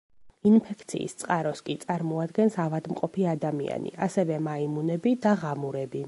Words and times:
ინფექციის 0.51 1.13
წყაროს 1.17 1.59
კი 1.67 1.75
წარმოადგენს 1.83 2.57
ავადმყოფი 2.63 3.27
ადამიანი, 3.33 3.93
ასევე 4.09 4.39
მაიმუნები 4.49 5.13
და 5.27 5.35
ღამურები. 5.45 5.99